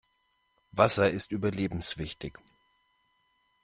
[0.71, 2.39] Wasser ist überlebenswichtig.